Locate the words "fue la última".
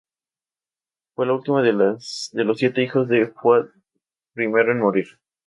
1.13-1.61